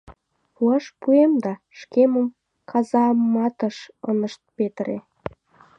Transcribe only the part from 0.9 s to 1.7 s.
пуэм да,